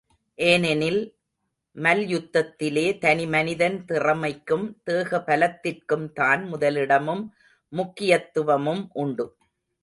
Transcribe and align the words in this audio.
ஏனெனில், 0.37 1.01
மல்யுத்தத்திலே 1.75 2.97
தனி 2.97 3.25
மனிதன் 3.25 3.85
திறமைக்கும், 3.85 4.65
தேக 4.83 5.19
பலத்திற்கும்தான் 5.27 6.47
முதலிடமும் 6.47 7.23
முக்கியத்துவமும் 7.73 8.89
உண்டு. 8.93 9.27